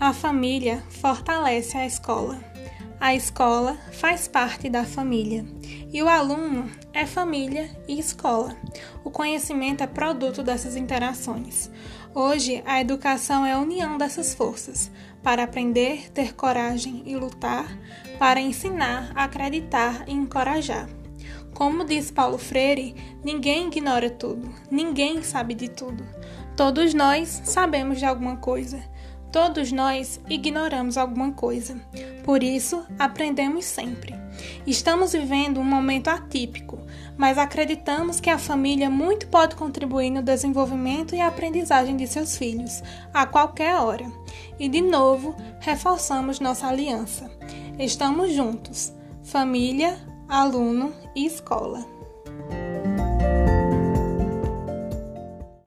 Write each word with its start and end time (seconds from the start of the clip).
A 0.00 0.14
família 0.14 0.82
fortalece 0.88 1.76
a 1.76 1.84
escola. 1.84 2.42
A 2.98 3.14
escola 3.14 3.76
faz 3.92 4.26
parte 4.26 4.70
da 4.70 4.82
família. 4.82 5.44
E 5.92 6.02
o 6.02 6.08
aluno 6.08 6.70
é 6.94 7.04
família 7.04 7.68
e 7.86 8.00
escola. 8.00 8.56
O 9.04 9.10
conhecimento 9.10 9.82
é 9.84 9.86
produto 9.86 10.42
dessas 10.42 10.74
interações. 10.74 11.70
Hoje, 12.14 12.62
a 12.64 12.80
educação 12.80 13.44
é 13.44 13.52
a 13.52 13.58
união 13.58 13.98
dessas 13.98 14.32
forças 14.32 14.90
para 15.22 15.42
aprender, 15.42 16.10
ter 16.12 16.34
coragem 16.34 17.02
e 17.04 17.14
lutar, 17.14 17.66
para 18.18 18.40
ensinar, 18.40 19.12
acreditar 19.14 20.08
e 20.08 20.14
encorajar. 20.14 20.88
Como 21.52 21.84
diz 21.84 22.10
Paulo 22.10 22.38
Freire, 22.38 22.96
ninguém 23.22 23.66
ignora 23.66 24.08
tudo, 24.08 24.50
ninguém 24.70 25.22
sabe 25.22 25.54
de 25.54 25.68
tudo. 25.68 26.02
Todos 26.56 26.94
nós 26.94 27.42
sabemos 27.44 27.98
de 27.98 28.06
alguma 28.06 28.38
coisa. 28.38 28.82
Todos 29.32 29.70
nós 29.70 30.20
ignoramos 30.28 30.96
alguma 30.96 31.32
coisa. 31.32 31.76
Por 32.24 32.42
isso, 32.42 32.84
aprendemos 32.98 33.64
sempre. 33.64 34.14
Estamos 34.66 35.12
vivendo 35.12 35.60
um 35.60 35.64
momento 35.64 36.08
atípico, 36.08 36.78
mas 37.16 37.38
acreditamos 37.38 38.18
que 38.18 38.30
a 38.30 38.38
família 38.38 38.90
muito 38.90 39.28
pode 39.28 39.54
contribuir 39.54 40.10
no 40.10 40.22
desenvolvimento 40.22 41.14
e 41.14 41.20
aprendizagem 41.20 41.96
de 41.96 42.06
seus 42.06 42.36
filhos, 42.36 42.82
a 43.12 43.26
qualquer 43.26 43.76
hora. 43.76 44.10
E 44.58 44.68
de 44.68 44.80
novo, 44.80 45.36
reforçamos 45.60 46.40
nossa 46.40 46.66
aliança. 46.66 47.30
Estamos 47.78 48.32
juntos, 48.32 48.92
família, 49.22 49.96
aluno 50.28 50.92
e 51.14 51.26
escola. 51.26 51.84